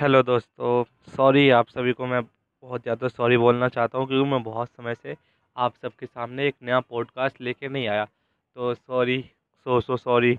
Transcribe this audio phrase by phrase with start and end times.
[0.00, 0.82] Hello दोस्तों
[1.16, 4.94] sorry आप सभी को मैं बहुत ज़्यादा सॉरी बोलना चाहता हूँ क्योंकि मैं बहुत समय
[4.94, 5.16] से
[5.56, 9.18] आप सबके सामने एक नया पॉडकास्ट लेके नहीं आया। तो सॉरी
[9.66, 10.32] सो सो सॉरी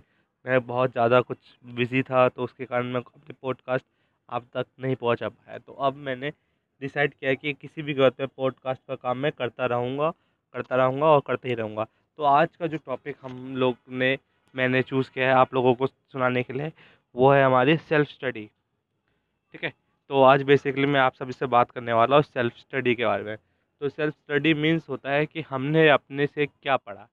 [0.46, 1.38] मैं बहुत ज़्यादा कुछ
[1.74, 3.86] बिज़ी था तो उसके कारण मैं अपने पॉडकास्ट
[4.30, 6.32] आप तक नहीं पहुँचा पाया। तो अब मैंने
[6.82, 10.10] डिसाइड किया कि किसी भी पे पॉडकास्ट का काम मैं करता रहूँगा
[10.56, 11.84] करता रहूँगा और करते ही रहूँगा।
[12.20, 14.18] तो आज का जो टॉपिक हम लोग ने
[14.56, 16.72] मैंने चूज़ किया है आप लोगों को सुनाने के लिए,
[17.16, 18.50] वो है हमारी सेल्फ स्टडी
[19.54, 19.72] ठीक है?
[20.10, 23.24] तो आज बेसिकली मैं आप सभी से बात करने वाला हूँ सेल्फ स्टडी के बारे
[23.24, 23.38] में।
[23.82, 27.08] तो सेल्फ स्टडी मीन्स होता है कि हमने अपने से क्या पढ़ा?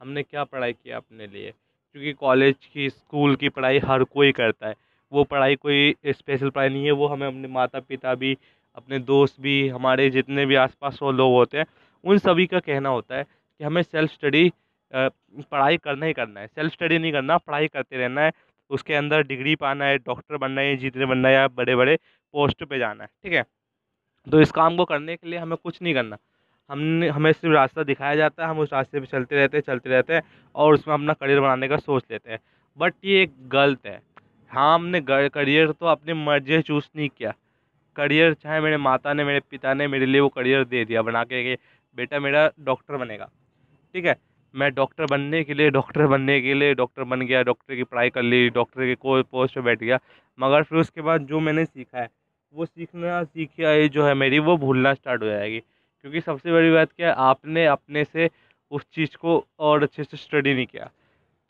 [0.00, 1.50] हमने क्या पढ़ाई किया अपने लिए?
[1.50, 4.74] क्योंकि कॉलेज की स्कूल की पढ़ाई हर कोई करता है।
[5.12, 8.36] वो पढ़ाई कोई स्पेशल पढ़ाई नहीं है, वो हमें अपने माता पिता भी,
[8.76, 11.66] अपने दोस्त भी, हमारे जितने भी आसपास वो लोग होते हैं,
[12.04, 14.52] उन सभी का कहना होता है कि हमें सेल्फ स्टडी
[14.92, 18.32] पढ़ाई करना ही करना है। सेल्फ स्टडी नहीं करना, पढ़ाई करते रहना है।
[18.72, 21.98] उसके अंदर डिग्री पाना है, डॉक्टर बनना है, इंजीनियर बनना है या बड़े बड़े
[22.34, 23.44] पोस्ट पे जाना है, ठीक है?
[24.26, 26.18] तो इस काम को करने के लिए हमें कुछ नहीं करना।
[26.70, 29.90] हमने, हमें सिर्फ़ रास्ता दिखाया जाता है, हम उस रास्ते पे चलते रहते हैं, चलते
[29.90, 30.22] रहते हैं
[30.54, 32.38] और उसमें अपना करियर बनाने का सोच लेते हैं।
[32.78, 34.00] बट ये गलत है।
[34.50, 37.34] हाँ हमने करियर तो अपनी मर्ज़ी से चूज़ नहीं किया।
[37.96, 41.24] करियर चाहे मेरे माता ने, मेरे पिता ने मेरे लिए वो करियर दे दिया बना
[41.24, 41.54] के,
[41.96, 43.30] बेटा मेरा डॉक्टर बनेगा।
[43.94, 44.16] ठीक है?
[44.54, 48.10] मैं डॉक्टर बनने के लिए डॉक्टर बनने के लिए डॉक्टर बन गया डॉक्टर की पढ़ाई
[48.10, 49.98] कर ली डॉक्टर के कोई पोस्ट पे बैठ गया।
[50.38, 52.08] मगर फिर उसके बाद जो मैंने सीखा है
[52.54, 56.92] वो सीखना सीखा जो है मेरी वो भूलना स्टार्ट हो जाएगी। क्योंकि सबसे बड़ी बात
[56.92, 58.28] क्या है आपने अपने से
[58.72, 60.84] उस चीज़ को और अच्छे से स्टडी नहीं किया।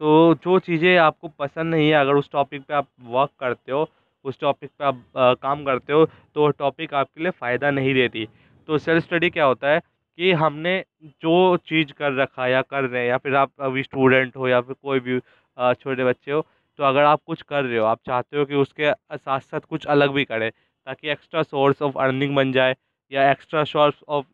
[0.01, 3.89] तो जो चीज़ें आपको पसंद नहीं है अगर उस टॉपिक पे आप वर्क करते हो
[4.25, 7.95] उस टॉपिक पे आप आ, काम करते हो तो वो टॉपिक आपके लिए फ़ायदा नहीं
[7.95, 8.27] देती।
[8.69, 9.81] तो सेल्फ स्टडी क्या होता है
[10.19, 10.79] कि हमने
[11.23, 14.61] जो चीज़ कर रखा या कर रहे हैं, या फिर आप अभी स्टूडेंट हो या
[14.61, 15.19] फिर कोई भी
[15.77, 16.41] छोटे बच्चे हो
[16.79, 19.87] तो अगर आप कुछ कर रहे हो, आप चाहते हो कि उसके साथ साथ कुछ
[19.87, 20.51] अलग भी करें,
[20.87, 22.75] ताकि एक्स्ट्रा सोर्स ऑफ़ अर्निंग बन जाए
[23.13, 24.27] या एक्स्ट्रा सोर्स ऑफ़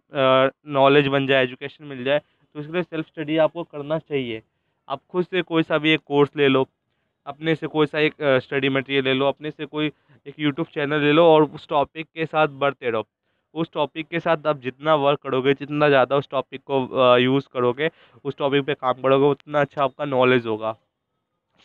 [0.68, 4.42] नॉलेज बन जाए एजुकेशन मिल जाए तो इसके लिए सेल्फ स्टडी आपको करना चाहिए।
[4.88, 6.66] आप खुद से कोई सा भी एक कोर्स ले लो,
[7.26, 9.92] अपने से कोई सा एक स्टडी मटेरियल ले लो, अपने से कोई
[10.26, 13.06] एक यूट्यूब चैनल ले लो और उस टॉपिक के साथ बढ़ते रहो।
[13.54, 17.90] उस टॉपिक के साथ आप जितना वर्क करोगे, जितना ज़्यादा उस टॉपिक को यूज़ करोगे,
[18.24, 20.72] उस टॉपिक पे काम करोगे, उतना अच्छा आपका नॉलेज होगा।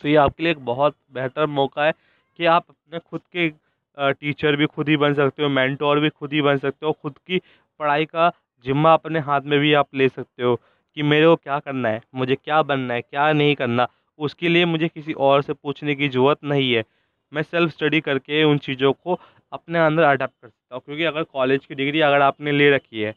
[0.02, 1.92] तो ये आपके लिए एक बहुत बेहतर मौका है
[2.38, 3.48] कि आप अपने खुद के
[3.96, 7.18] टीचर भी खुद ही बन सकते हो मैंटोर भी खुद ही बन सकते हो, खुद
[7.18, 7.40] की
[7.80, 8.30] पढ़ाई का
[8.64, 10.54] जिम्मा अपने हाथ में भी आप ले सकते हो
[10.96, 13.86] कि मेरे को क्या करना है, मुझे क्या बनना है, क्या नहीं करना,
[14.18, 16.84] उसके लिए मुझे किसी और से पूछने की ज़रूरत नहीं है।
[17.32, 19.18] मैं सेल्फ स्टडी करके उन चीज़ों को
[19.52, 23.00] अपने अंदर अडेप्ट कर सकता हूँ क्योंकि अगर कॉलेज की डिग्री अगर आपने ले रखी
[23.00, 23.14] है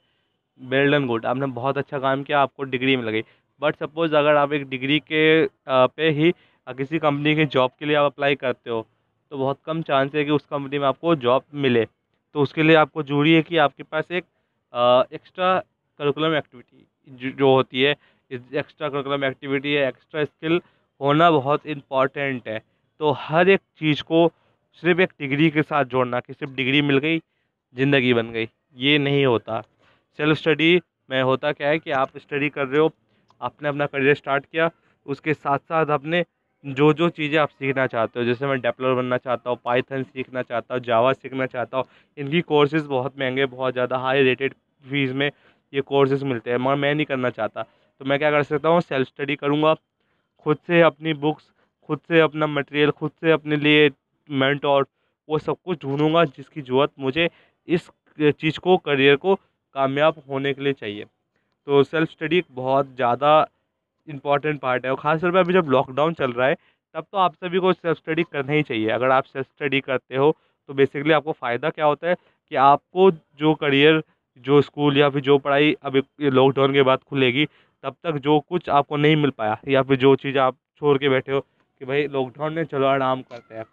[0.60, 3.24] वेल गुड आपने बहुत अच्छा काम किया, आपको डिग्री मिल गई.
[3.62, 6.32] बट सपोज़ अगर आप एक डिग्री के पे ही
[6.68, 8.86] किसी कंपनी के जॉब के लिए आप अप्लाई करते हो
[9.32, 11.86] तो बहुत कम चांस है कि उस कंपनी में आपको जॉब मिले.
[11.86, 14.24] तो उसके लिए आपको ज़रूरी है कि आपके पास एक
[15.14, 15.58] एक्स्ट्रा
[16.00, 17.96] करिकुलम एक्टिविटी जो होती है
[18.32, 20.62] एक्स्ट्रा करिकुलम एक्टिविटी है एक्स्ट्रा स्किल
[21.02, 22.60] होना बहुत इंपॉर्टेंट है.
[23.00, 24.28] तो हर एक चीज़ को
[24.84, 27.18] सिर्फ़ एक डिग्री के साथ जोड़ना, कि सिर्फ़ डिग्री मिल गई
[27.76, 28.48] ज़िंदगी बन गई।
[28.78, 29.62] ये नहीं होता।
[30.20, 30.80] सेल्फ स्टडी
[31.10, 32.92] में होता क्या है कि आप स्टडी कर रहे हो,
[33.42, 34.70] आपने अपना करियर स्टार्ट किया,
[35.06, 36.24] उसके साथ साथ अपने
[36.66, 40.42] जो जो चीज़ें आप सीखना चाहते हो, जैसे मैं डेवलपर बनना चाहता हूँ, पाइथन सीखना
[40.42, 41.86] चाहता हूँ, जावा सीखना चाहता हूँ,
[42.18, 44.54] इनकी कोर्सेज बहुत महँगे, बहुत ज़्यादा हाई रेटेड
[44.86, 45.32] फ़ीस में
[45.74, 48.82] ये कोर्सेज मिलते हैं, मगर मैं नहीं करना चाहता। तो मैं क्या कर सकता हूँ,
[48.82, 49.74] सेल्फ स्टडी करूँगा,
[50.46, 51.52] खुद से अपनी बुक्स,
[51.90, 53.90] खुद से अपना मटेरियल, खुद से अपने लिए
[54.30, 54.88] मेंटोर,
[55.30, 57.30] वो सब कुछ ढूंढूँगा, जिसकी ज़रूरत मुझे
[57.68, 57.90] इस
[58.20, 61.06] चीज़ को करियर को कामयाब होने के लिए चाहिए।
[61.68, 63.48] तो सेल्फ स्टडी एक बहुत ज़्यादा
[64.08, 66.56] इंपॉर्टेंट पार्ट है और ख़ासतौर पर अभी जब लॉकडाउन चल रहा है,
[66.96, 70.16] तब तो आप सभी को सेल्फ स्टडी करना ही चाहिए। अगर आप सेल्फ स्टडी करते
[70.16, 70.36] हो
[70.70, 74.02] तो बेसिकली आपको फ़ायदा क्या होता है कि आपको जो करियर,
[74.46, 77.46] जो स्कूल या फिर जो पढ़ाई अभी लॉकडाउन के बाद खुलेगी,
[77.84, 81.10] तब तक जो कुछ आपको नहीं मिल पाया या फिर जो चीज़ आप छोड़ के
[81.10, 83.64] बैठे हो कि भाई लॉकडाउन में चलो आराम करते हैं।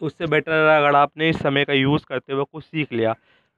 [0.00, 3.14] उससे बेटर अगर आपने इस समय का यूज़ करते हुए कुछ सीख लिया,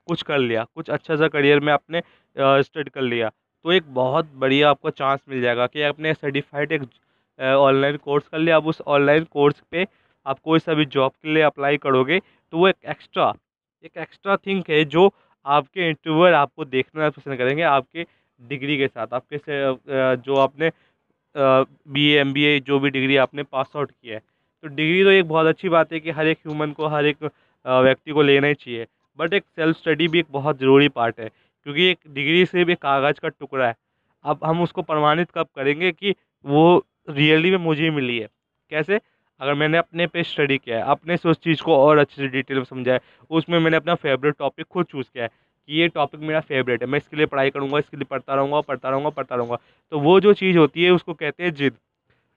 [0.09, 2.03] कुछ कर लिया, कुछ अच्छा सा करियर में आपने
[2.37, 3.31] स्टडी कर लिया
[3.65, 6.83] तो एक बहुत बढ़िया आपको चांस मिल जाएगा कि आपने सर्टिफाइड एक
[7.39, 9.87] ऑनलाइन कोर्स कर लिया। अब उस ऑनलाइन कोर्स पे
[10.27, 13.33] आप कोई सा भी जॉब के लिए अप्लाई करोगे तो वो एक एक्स्ट्रा
[13.85, 15.11] एक एक्स्ट्रा थिंग है जो
[15.47, 18.07] आपके इंटरव्यूअर आपको देखना पसंद करेंगे आपके
[18.41, 19.63] डिग्री के साथ। आपके से
[20.19, 20.71] जो आपने
[21.35, 24.23] बी एम बी ए जो भी डिग्री आपने पास आउट किया है।
[24.65, 27.23] तो डिग्री तो एक बहुत अच्छी बात है कि हर एक ह्यूमन को, हर एक
[27.65, 28.87] व्यक्ति को लेना ही चाहिए।
[29.19, 31.29] बट एक सेल्फ स्टडी भी एक बहुत ज़रूरी पार्ट है,
[31.67, 33.75] क्योंकि एक डिग्री सिर्फ़ एक कागज़ का टुकड़ा है।
[34.25, 36.15] अब हम उसको प्रमाणित कब करेंगे कि
[36.45, 38.29] वो रियली में मुझे मिली है?
[38.73, 39.01] कैसे?
[39.41, 42.29] अगर मैंने अपने पे स्टडी किया है, अपने से उस चीज़ को और अच्छे से
[42.29, 45.31] डिटेल में समझा है, उसमें मैंने अपना फेवरेट टॉपिक खुद चूज़ किया है
[45.69, 48.61] कि ये टॉपिक मेरा फेवरेट है। मैं इसके लिए पढ़ाई करूँगा, इसके लिए पढ़ता रहूँगा
[48.63, 49.59] पढ़ता रहूँगा पढ़ता रहूँगा।
[49.93, 51.77] तो वो जो चीज़ होती है, उसको कहते हैं जिद।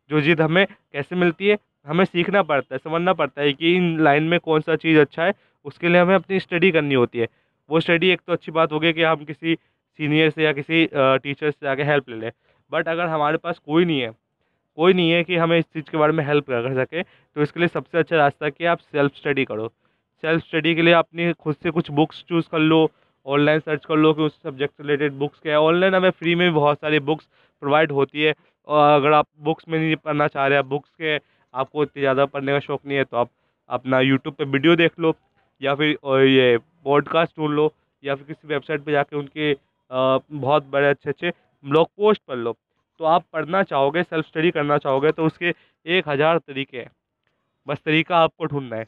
[0.09, 1.57] जो जिद हमें कैसे मिलती है?
[1.85, 5.23] हमें सीखना पड़ता है, समझना पड़ता है कि इन लाइन में कौन सा चीज़ अच्छा
[5.23, 5.33] है,
[5.65, 7.27] उसके लिए हमें अपनी स्टडी करनी होती है।
[7.69, 11.51] वो स्टडी एक तो अच्छी बात होगी कि हम किसी सीनियर से या किसी टीचर
[11.51, 12.31] से जाके हेल्प ले लें,
[12.71, 14.11] बट अगर हमारे पास कोई नहीं है,
[14.77, 17.59] कोई नहीं है कि हमें इस चीज़ के बारे में हेल्प कर सके तो इसके
[17.59, 19.67] लिए सबसे अच्छा रास्ता कि आप सेल्फ स्टडी करो।
[20.23, 22.89] सेल्फ स्टडी के लिए अपनी खुद से कुछ बुक्स चूज़ कर लो,
[23.25, 26.35] ऑनलाइन सर्च कर लो कि उस सब्जेक्ट से रिलेटेड बुक्स क्या है। ऑनलाइन हमें फ्री
[26.35, 27.27] में भी बहुत सारी बुक्स
[27.61, 28.33] प्रोवाइड होती है,
[28.67, 31.17] और अगर आप बुक्स में नहीं पढ़ना चाह रहे हैं बुक्स के
[31.53, 33.29] आपको इतनी ज़्यादा पढ़ने का शौक़ नहीं है तो आप
[33.69, 35.13] अपना यूट्यूब पर वीडियो देख लो,
[35.61, 37.71] या फिर ये पॉडकास्ट ढूंढ लो,
[38.03, 39.53] या फिर किसी वेबसाइट पर जाके उनके
[39.91, 41.31] बहुत बड़े अच्छे अच्छे
[41.63, 42.55] ब्लॉग पोस्ट पढ़ लो।
[42.99, 45.53] तो आप पढ़ना चाहोगे सेल्फ स्टडी करना चाहोगे तो उसके
[45.85, 46.89] एक हज़ार तरीके हैं।
[47.67, 48.83] बस तरीका आपको ढूंढना है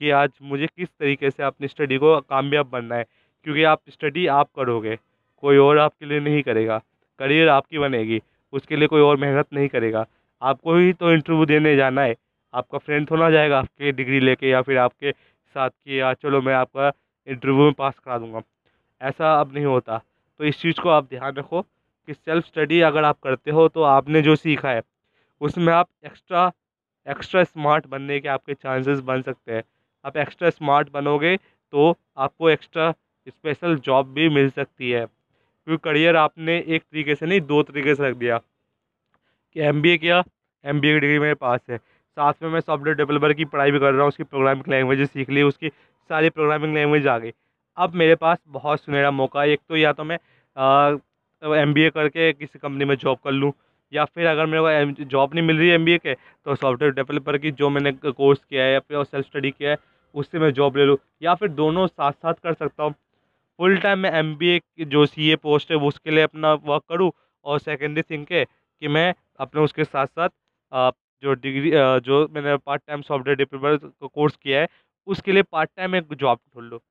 [0.00, 3.06] कि आज मुझे किस तरीके से अपनी स्टडी को कामयाब बनना है,
[3.46, 4.96] क्योंकि आप स्टडी आप करोगे,
[5.42, 6.78] कोई और आपके लिए नहीं करेगा।
[7.20, 8.20] करियर आपकी बनेगी,
[8.52, 10.06] उसके लिए कोई और मेहनत नहीं करेगा।
[10.42, 12.14] आपको ही तो इंटरव्यू देने जाना है।
[12.54, 16.54] आपका फ्रेंड थोड़ा जाएगा आपके डिग्री लेके या फिर आपके साथ कि या चलो मैं
[16.54, 16.92] आपका
[17.26, 18.42] इंटरव्यू में पास करा दूँगा।
[19.00, 19.98] ऐसा अब नहीं होता।
[20.40, 23.82] तो इस चीज़ को आप ध्यान रखो कि सेल्फ स्टडी अगर आप करते हो तो
[23.84, 24.82] आपने जो सीखा है,
[25.40, 26.52] उसमें आप एक्स्ट्रा
[27.06, 29.62] एक्स्ट्रा स्मार्ट बनने के आपके चांसेस बन सकते हैं।
[30.04, 31.36] आप एक्स्ट्रा स्मार्ट बनोगे
[31.72, 32.90] तो आपको एक्स्ट्रा
[33.26, 37.94] स्पेशल जॉब भी मिल सकती है। क्योंकि करियर आपने एक तरीके से नहीं, दो तरीके
[37.94, 38.40] से रख दिया।
[39.56, 40.22] कि एम किया
[40.64, 43.92] एम की डिग्री मेरे पास है। साथ में मैं सॉफ्टवेयर डेवलपर की पढ़ाई भी कर
[43.92, 45.68] रहा हूँ, उसकी प्रोग्रामिंग लैंग्वेज सीख ली, उसकी
[46.10, 47.32] सारी प्रोग्रामिंग लैंग्वेज आ गई।
[47.76, 50.18] अब मेरे पास बहुत सुनहरा मौका है, एक तो या तो मैं
[51.42, 53.52] एम बी ए करके किसी कंपनी में जॉब कर लूँ,
[53.92, 57.38] या फिर अगर मेरे को जॉब नहीं मिल रही है एमबीए के तो सॉफ्टवेयर डेवलपर
[57.38, 59.76] की जो मैंने कोर्स किया है या फिर सेल्फ स्टडी किया है,
[60.14, 62.92] उससे मैं जॉब ले लूँ। या फिर दोनों साथ साथ कर सकता हूँ।
[63.58, 66.82] फुल टाइम मैं एम बी की जो सी ए पोस्ट है, उसके लिए अपना वर्क
[66.88, 67.10] करूँ,
[67.44, 70.92] और सेकेंडरी थिंग के कि मैं अपने उसके साथ साथ
[71.22, 71.70] जो डिग्री
[72.02, 74.68] जो मैंने part time software developer course किया है,
[75.06, 76.82] उसके लिए पार्ट टाइम एक जॉब ढूंढ लो।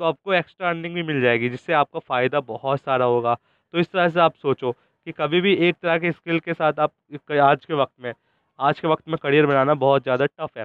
[0.00, 3.34] तो आपको एक्स्ट्रा अर्निंग भी मिल जाएगी, जिससे आपका फ़ायदा बहुत सारा होगा।
[3.74, 6.78] तो इस तरह से आप सोचो कि कभी भी एक तरह के स्किल के साथ
[6.80, 6.92] आप
[7.32, 8.12] आज के वक्त में,
[8.58, 10.64] आज के वक्त में करियर बनाना बहुत ज़्यादा टफ है।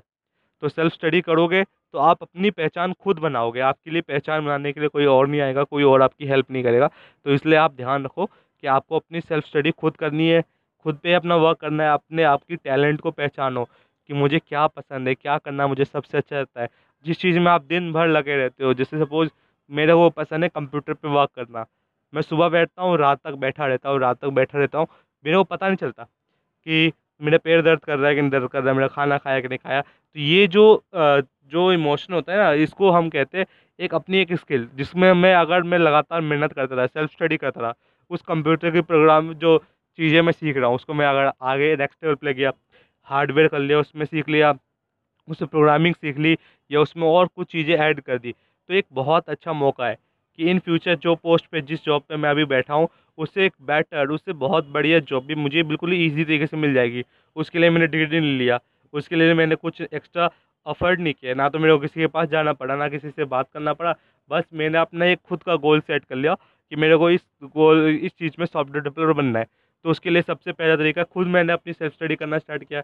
[0.62, 4.80] तो सेल्फ स्टडी करोगे तो आप अपनी पहचान खुद बनाओगे। आपके लिए पहचान बनाने के
[4.80, 8.06] लिए कोई और नहीं आएगा, कोई और आपकी हेल्प नहीं करेगा। तो इसलिए आप ध्यान
[8.06, 10.44] रखो कि आपको अपनी सेल्फ स्टडी खुद करनी है।
[10.84, 13.64] खुद पे अपना वर्क करना है, अपने आपकी टैलेंट को पहचानो
[14.10, 16.70] कि मुझे क्या पसंद है, क्या करना मुझे सबसे अच्छा लगता है।
[17.06, 19.30] जिस चीज़ में आप दिन भर लगे रहते हो, जैसे सपोज़
[19.72, 21.66] मेरे को पसंद है कंप्यूटर पे वर्क करना।
[22.14, 24.88] मैं सुबह बैठता हूँ, रात तक बैठा रहता हूँ, रात तक बैठा रहता हूँ,
[25.26, 26.92] मेरे को पता नहीं चलता कि
[27.22, 29.40] मेरा पैर दर्द कर रहा है कि नहीं दर्द कर रहा है, मेरा खाना खाया
[29.42, 30.84] कि नहीं खाया। तो ये जो
[31.52, 33.46] जो इमोशन होता है ना, इसको हम कहते हैं
[33.80, 37.62] एक अपनी एक स्किल जिसमें मैं अगर मैं लगातार मेहनत करता रहा सेल्फ स्टडी करता
[37.62, 37.74] रहा,
[38.12, 39.58] उस कंप्यूटर के प्रोग्राम जो
[40.00, 42.52] चीज़ें मैं सीख रहा हूँ, उसको मैं अगर आगे नेक्स्ट लेवल पे गया
[43.08, 44.54] हार्डवेयर कर लिया, उसमें सीख लिया,
[45.28, 46.38] उसमें प्रोग्रामिंग सीख ली,
[46.72, 48.32] या उसमें और कुछ चीज़ें ऐड कर दी
[48.70, 49.98] तो एक बहुत अच्छा मौका है
[50.40, 52.88] कि इन फ्यूचर जो पोस्ट पे, जिस जॉब पे मैं अभी बैठा हूँ,
[53.18, 56.74] उससे एक बेटर उससे बहुत बढ़िया जॉब भी मुझे बिल्कुल ही ईजी तरीके से मिल
[56.74, 57.04] जाएगी।
[57.36, 58.60] उसके लिए मैंने डिग्री नहीं लिया,
[58.94, 60.30] उसके लिए मैंने कुछ एक्स्ट्रा
[60.66, 63.26] अफर्ट नहीं किया, ना तो मेरे को किसी के पास जाना पड़ा, ना किसी से
[63.26, 63.94] बात करना पड़ा,
[64.32, 66.36] बस मैंने अपना एक खुद का गोल सेट कर लिया
[66.72, 69.46] कि मेरे को इस गोल इस चीज़ में सॉफ्टवेयर डेवलपर बनना है।
[69.86, 72.82] तो उसके लिए सबसे पहला तरीका, खुद मैंने अपनी सेल्फ स्टडी करना स्टार्ट किया।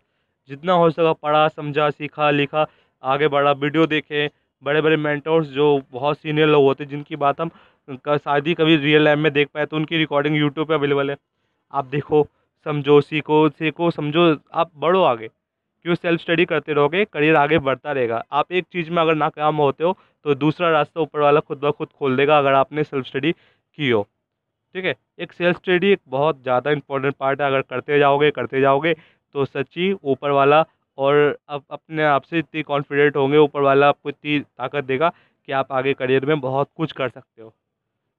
[0.49, 2.67] जितना हो सका पढ़ा, समझा, सीखा, लिखा,
[3.03, 4.29] आगे बढ़ा वीडियो देखे।
[4.63, 7.49] बड़े बड़े मेंटोर्स जो बहुत सीनियर लोग होते हैं जिनकी बात हम
[8.07, 11.15] शायद ही कभी रियल लाइफ में देख पाए तो उनकी रिकॉर्डिंग यूट्यूब पर अवेलेबल है।
[11.73, 12.27] आप देखो,
[12.65, 15.27] समझो, सीखो सीखो, समझो, आप बढ़ो आगे।
[15.85, 19.55] क्यों सेल्फ स्टडी करते रहोगे करियर आगे बढ़ता रहेगा। आप एक चीज़ में अगर नाकाम
[19.57, 23.05] होते हो तो दूसरा रास्ता ऊपर वाला खुद ब खुद खोल देगा, अगर आपने सेल्फ
[23.05, 24.07] स्टडी की हो।
[24.75, 24.95] ठीक है?
[25.19, 28.93] एक सेल्फ स्टडी एक बहुत ज़्यादा इंपॉर्टेंट पार्ट है। अगर करते जाओगे करते जाओगे
[29.35, 30.63] तो सच्ची ऊपर वाला
[30.97, 35.09] और अब अपने आप से इतनी कॉन्फिडेंट होंगे, ऊपर वाला आपको इतनी ताकत देगा
[35.47, 37.49] कि आप आगे करियर में बहुत कुछ कर सकते हो।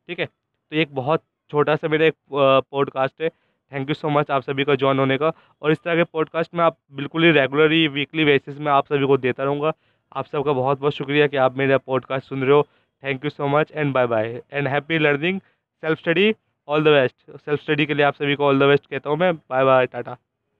[0.09, 0.26] ठीक है?
[0.26, 4.64] तो एक बहुत छोटा सा मेरा एक पॉडकास्ट है। थैंक यू सो मच आप सभी
[4.64, 8.25] का ज्वाइन होने का। और इस तरह के पॉडकास्ट में आप बिल्कुल ही रेगुलरली वीकली
[8.25, 9.73] बेसिस में आप सभी को देता रहूँगा।
[10.12, 12.62] आप सबका बहुत बहुत शुक्रिया कि आप मेरा पॉडकास्ट सुन रहे हो।
[13.02, 15.40] Thank you so much and bye bye and happy learning
[15.82, 16.32] self study
[16.68, 19.16] all the best self study के लिए आप सभी को ऑल द बेस्ट कहता हूँ
[19.18, 19.34] मैं.
[19.37, 20.16] Bye bye Tata